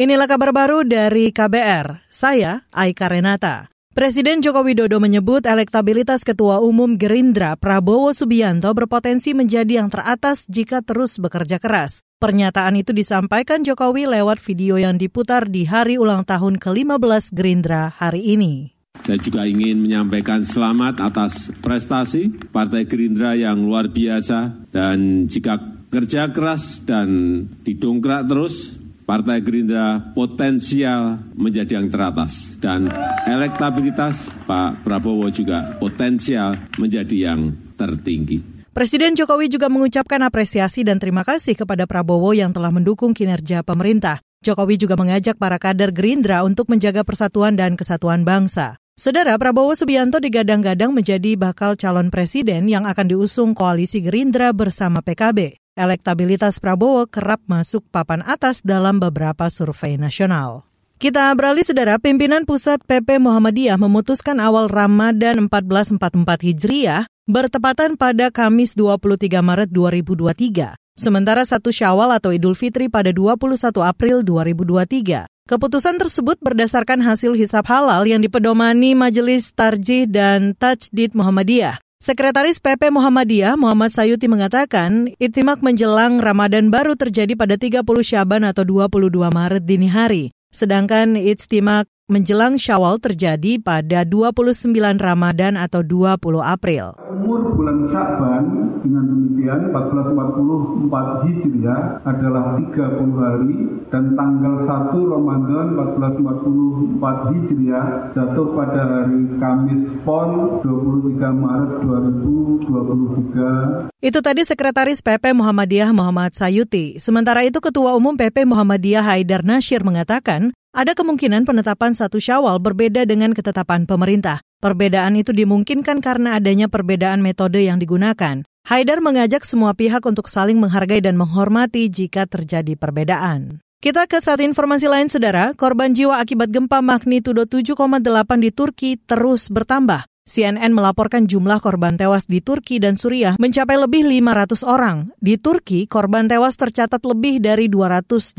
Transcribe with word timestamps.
Inilah 0.00 0.24
kabar 0.24 0.48
baru 0.56 0.80
dari 0.80 1.28
KBR. 1.28 2.08
Saya 2.08 2.64
Aika 2.72 3.12
Renata. 3.12 3.68
Presiden 3.92 4.40
Joko 4.40 4.64
Widodo 4.64 4.96
menyebut 4.96 5.44
elektabilitas 5.44 6.24
Ketua 6.24 6.56
Umum 6.64 6.96
Gerindra 6.96 7.52
Prabowo 7.60 8.08
Subianto 8.16 8.72
berpotensi 8.72 9.36
menjadi 9.36 9.76
yang 9.84 9.92
teratas 9.92 10.48
jika 10.48 10.80
terus 10.80 11.20
bekerja 11.20 11.60
keras. 11.60 12.00
Pernyataan 12.16 12.80
itu 12.80 12.96
disampaikan 12.96 13.60
Jokowi 13.60 14.08
lewat 14.08 14.40
video 14.40 14.80
yang 14.80 14.96
diputar 14.96 15.52
di 15.52 15.68
hari 15.68 16.00
ulang 16.00 16.24
tahun 16.24 16.56
ke-15 16.56 17.36
Gerindra 17.36 17.92
hari 17.92 18.24
ini. 18.24 18.72
Saya 19.04 19.20
juga 19.20 19.44
ingin 19.44 19.84
menyampaikan 19.84 20.48
selamat 20.48 20.96
atas 20.96 21.52
prestasi 21.60 22.32
Partai 22.48 22.88
Gerindra 22.88 23.36
yang 23.36 23.68
luar 23.68 23.92
biasa 23.92 24.64
dan 24.72 25.28
jika 25.28 25.60
kerja 25.92 26.32
keras 26.32 26.88
dan 26.88 27.44
didongkrak 27.68 28.24
terus, 28.24 28.79
Partai 29.10 29.42
Gerindra 29.42 29.98
potensial 30.14 31.18
menjadi 31.34 31.82
yang 31.82 31.90
teratas 31.90 32.54
dan 32.62 32.86
elektabilitas 33.26 34.30
Pak 34.46 34.86
Prabowo 34.86 35.26
juga 35.34 35.74
potensial 35.82 36.54
menjadi 36.78 37.34
yang 37.34 37.50
tertinggi. 37.74 38.38
Presiden 38.70 39.18
Jokowi 39.18 39.50
juga 39.50 39.66
mengucapkan 39.66 40.22
apresiasi 40.22 40.86
dan 40.86 41.02
terima 41.02 41.26
kasih 41.26 41.58
kepada 41.58 41.90
Prabowo 41.90 42.30
yang 42.30 42.54
telah 42.54 42.70
mendukung 42.70 43.10
kinerja 43.10 43.66
pemerintah. 43.66 44.22
Jokowi 44.46 44.78
juga 44.78 44.94
mengajak 44.94 45.42
para 45.42 45.58
kader 45.58 45.90
Gerindra 45.90 46.46
untuk 46.46 46.70
menjaga 46.70 47.02
persatuan 47.02 47.58
dan 47.58 47.74
kesatuan 47.74 48.22
bangsa. 48.22 48.78
Saudara 48.94 49.34
Prabowo 49.42 49.74
Subianto 49.74 50.22
digadang-gadang 50.22 50.94
menjadi 50.94 51.34
bakal 51.34 51.74
calon 51.74 52.14
presiden 52.14 52.70
yang 52.70 52.86
akan 52.86 53.10
diusung 53.10 53.58
koalisi 53.58 54.06
Gerindra 54.06 54.54
bersama 54.54 55.02
PKB. 55.02 55.58
Elektabilitas 55.80 56.60
Prabowo 56.60 57.08
kerap 57.08 57.40
masuk 57.48 57.88
papan 57.88 58.20
atas 58.28 58.60
dalam 58.60 59.00
beberapa 59.00 59.48
survei 59.48 59.96
nasional. 59.96 60.68
Kita 61.00 61.32
beralih 61.32 61.64
saudara, 61.64 61.96
pimpinan 61.96 62.44
pusat 62.44 62.84
PP 62.84 63.16
Muhammadiyah 63.16 63.80
memutuskan 63.80 64.36
awal 64.36 64.68
Ramadan 64.68 65.48
1444 65.48 66.20
Hijriah 66.44 67.08
bertepatan 67.24 67.96
pada 67.96 68.28
Kamis 68.28 68.76
23 68.76 69.40
Maret 69.40 69.72
2023. 69.72 70.76
Sementara 71.00 71.48
satu 71.48 71.72
Syawal 71.72 72.12
atau 72.12 72.36
Idul 72.36 72.52
Fitri 72.52 72.92
pada 72.92 73.08
21 73.08 73.80
April 73.80 74.20
2023. 74.20 75.24
Keputusan 75.48 75.96
tersebut 75.96 76.36
berdasarkan 76.44 77.00
hasil 77.00 77.32
hisap 77.32 77.64
halal 77.72 78.04
yang 78.04 78.20
dipedomani 78.20 78.92
Majelis 78.92 79.56
Tarjih 79.56 80.04
dan 80.04 80.52
Tajdid 80.52 81.16
Muhammadiyah. 81.16 81.80
Sekretaris 82.00 82.64
PP 82.64 82.96
Muhammadiyah 82.96 83.60
Muhammad 83.60 83.92
Sayuti 83.92 84.24
mengatakan, 84.24 85.12
itimak 85.20 85.60
menjelang 85.60 86.16
Ramadan 86.16 86.72
baru 86.72 86.96
terjadi 86.96 87.36
pada 87.36 87.60
30 87.60 87.84
Syaban 87.84 88.48
atau 88.48 88.64
22 88.64 89.20
Maret 89.28 89.68
dini 89.68 89.84
hari. 89.84 90.32
Sedangkan 90.48 91.20
ijtimak 91.20 91.92
menjelang 92.10 92.58
Syawal 92.58 92.98
terjadi 92.98 93.62
pada 93.62 94.02
29 94.02 94.74
Ramadan 94.98 95.54
atau 95.54 95.86
20 95.86 96.18
April. 96.42 96.98
Umur 97.06 97.54
bulan 97.54 97.86
Sya'ban 97.86 98.44
dengan 98.82 99.06
demikian 99.06 99.70
1444 99.70 101.30
Hijriah 101.30 102.02
adalah 102.02 102.58
30 102.58 103.14
hari 103.14 103.86
dan 103.94 104.18
tanggal 104.18 104.66
1 104.66 105.14
Ramadan 105.14 105.78
1444 105.78 107.30
Hijriah 107.30 108.10
jatuh 108.10 108.58
pada 108.58 108.82
hari 108.82 109.30
Kamis 109.38 109.94
PON 110.02 110.58
23 110.66 111.30
Maret 111.30 111.86
2023. 111.86 113.94
Itu 114.02 114.18
tadi 114.24 114.42
Sekretaris 114.42 114.98
PP 115.04 115.36
Muhammadiyah 115.36 115.92
Muhammad 115.94 116.34
Sayuti. 116.34 116.98
Sementara 116.98 117.46
itu 117.46 117.62
Ketua 117.62 117.94
Umum 117.94 118.18
PP 118.18 118.42
Muhammadiyah 118.48 119.04
Haidar 119.06 119.46
Nasyir 119.46 119.86
mengatakan, 119.86 120.50
ada 120.70 120.94
kemungkinan 120.94 121.42
penetapan 121.46 121.98
satu 121.98 122.22
syawal 122.22 122.62
berbeda 122.62 123.02
dengan 123.02 123.34
ketetapan 123.34 123.90
pemerintah. 123.90 124.38
Perbedaan 124.62 125.18
itu 125.18 125.34
dimungkinkan 125.34 125.98
karena 125.98 126.38
adanya 126.38 126.70
perbedaan 126.70 127.18
metode 127.24 127.64
yang 127.64 127.82
digunakan. 127.82 128.46
Haidar 128.68 129.02
mengajak 129.02 129.42
semua 129.42 129.72
pihak 129.72 130.04
untuk 130.04 130.30
saling 130.30 130.60
menghargai 130.60 131.00
dan 131.02 131.16
menghormati 131.16 131.88
jika 131.90 132.28
terjadi 132.28 132.76
perbedaan. 132.76 133.64
Kita 133.80 134.04
ke 134.04 134.20
satu 134.20 134.44
informasi 134.44 134.92
lain, 134.92 135.08
Saudara. 135.08 135.56
Korban 135.56 135.96
jiwa 135.96 136.20
akibat 136.20 136.52
gempa 136.52 136.84
magnitudo 136.84 137.48
7,8 137.48 138.04
di 138.44 138.50
Turki 138.52 139.00
terus 139.00 139.48
bertambah. 139.48 140.09
CNN 140.28 140.76
melaporkan 140.76 141.24
jumlah 141.24 141.58
korban 141.64 141.96
tewas 141.96 142.28
di 142.28 142.44
Turki 142.44 142.76
dan 142.76 143.00
Suriah 143.00 143.40
mencapai 143.40 143.80
lebih 143.80 144.04
500 144.04 144.62
orang. 144.68 145.12
Di 145.16 145.40
Turki, 145.40 145.88
korban 145.88 146.28
tewas 146.28 146.54
tercatat 146.60 147.00
lebih 147.02 147.40
dari 147.40 147.72
280 147.72 148.36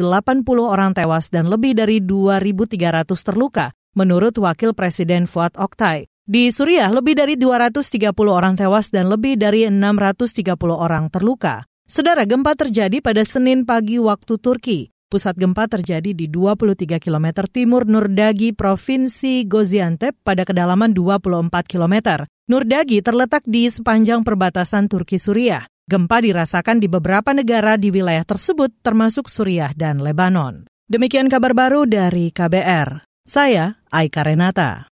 orang 0.61 0.93
tewas 0.93 1.33
dan 1.33 1.49
lebih 1.49 1.73
dari 1.73 1.99
2.300 1.99 3.11
terluka, 3.25 3.73
menurut 3.97 4.37
Wakil 4.37 4.77
Presiden 4.77 5.25
Fuad 5.25 5.57
Oktay. 5.57 6.05
Di 6.21 6.53
Suriah, 6.53 6.93
lebih 6.93 7.17
dari 7.17 7.33
230 7.35 8.13
orang 8.29 8.53
tewas 8.53 8.93
dan 8.93 9.09
lebih 9.09 9.35
dari 9.35 9.65
630 9.67 10.53
orang 10.71 11.09
terluka. 11.09 11.65
Saudara 11.89 12.23
gempa 12.23 12.55
terjadi 12.55 13.03
pada 13.03 13.25
Senin 13.27 13.67
pagi 13.67 13.99
waktu 13.99 14.39
Turki. 14.39 14.90
Pusat 15.11 15.43
gempa 15.43 15.67
terjadi 15.67 16.15
di 16.15 16.31
23 16.31 16.95
km 16.95 17.43
timur 17.51 17.83
Nurdagi, 17.83 18.55
Provinsi 18.55 19.43
Gaziantep 19.43 20.23
pada 20.23 20.47
kedalaman 20.47 20.95
24 20.95 21.51
km. 21.67 22.23
Nurdagi 22.47 23.03
terletak 23.03 23.43
di 23.43 23.67
sepanjang 23.67 24.23
perbatasan 24.23 24.87
Turki-Suriah. 24.87 25.67
Gempa 25.83 26.23
dirasakan 26.23 26.79
di 26.79 26.87
beberapa 26.87 27.35
negara 27.35 27.75
di 27.75 27.91
wilayah 27.91 28.23
tersebut 28.23 28.71
termasuk 28.79 29.27
Suriah 29.27 29.75
dan 29.75 29.99
Lebanon. 29.99 30.63
Demikian 30.87 31.27
kabar 31.27 31.51
baru 31.51 31.83
dari 31.83 32.31
KBR. 32.31 33.03
Saya 33.27 33.83
Aika 33.91 34.23
Renata. 34.23 34.87